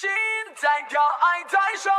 [0.00, 0.08] 心
[0.54, 1.90] 在跳，爱在烧。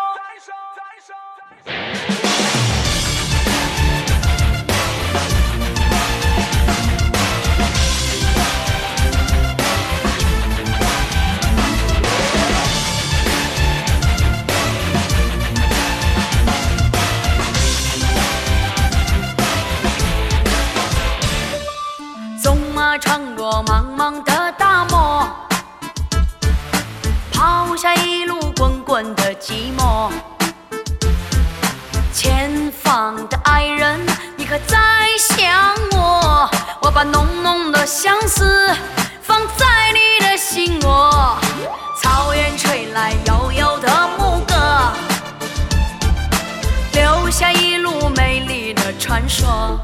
[22.41, 25.27] 纵马穿过茫茫的大漠，
[27.39, 30.11] 抛下一路滚滚的寂寞。
[32.13, 33.97] 前方的爱人，
[34.35, 34.77] 你可在
[35.17, 36.49] 想我？
[36.81, 38.75] 我把浓浓的相思
[39.21, 41.37] 放在你的心窝。
[42.01, 44.91] 草原吹来悠悠的牧歌，
[46.91, 49.79] 留下一路美丽的传说。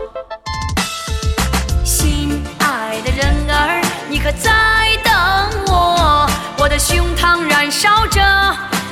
[1.85, 4.51] 心爱的人儿，你可在
[7.77, 8.21] 烧着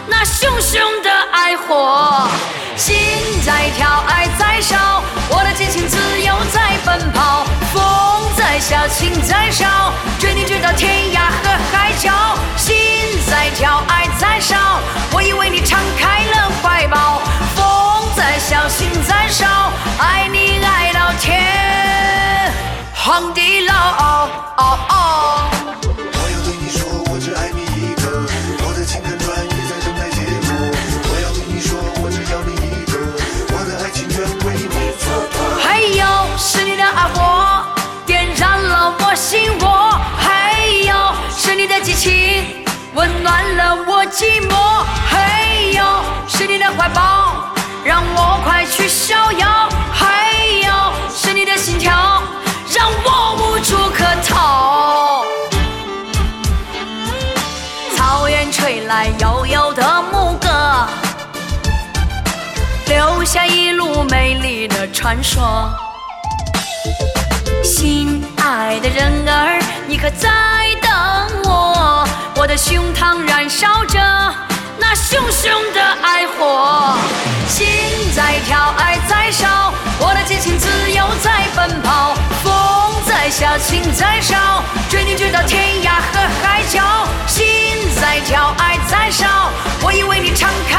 [0.08, 2.28] 那熊熊的爱火，
[2.76, 2.98] 心
[3.46, 7.82] 在跳，爱在烧，我的激情自由在奔跑，风
[8.36, 12.12] 在笑，情在烧，追你追到天涯和海角。
[12.58, 12.76] 心
[13.32, 14.58] 在跳，爱在烧，
[15.14, 17.22] 我已为你敞开了怀抱，
[17.56, 17.66] 风
[18.18, 19.48] 在笑，心在烧，
[19.98, 22.52] 爱你爱到天。
[22.94, 24.28] 荒地老，
[39.34, 40.54] 了我；还
[40.86, 40.94] 有
[41.36, 42.46] 是你的激情，
[42.94, 45.84] 温暖了我寂寞；还有
[46.28, 47.54] 是你的怀抱，
[47.84, 50.30] 让我快去逍遥；还
[50.64, 52.22] 有是你的心跳，
[52.76, 55.26] 让我无处可逃。
[57.96, 60.88] 草原吹来悠悠的牧歌。
[62.88, 65.72] 留下一路美丽的传说。
[67.64, 68.22] 心
[68.56, 70.30] 爱的人儿，你可在
[70.80, 70.92] 等
[71.46, 72.08] 我？
[72.36, 74.00] 我的胸膛燃烧着
[74.78, 76.96] 那熊熊的爱火，
[77.48, 77.66] 心
[78.16, 82.54] 在跳，爱在烧，我的激情自由在奔跑，风
[83.08, 87.08] 在笑，情在烧，追你追到天涯和海角。
[87.26, 87.44] 心
[88.00, 89.50] 在跳，爱在烧，
[89.82, 90.73] 我已为你敞开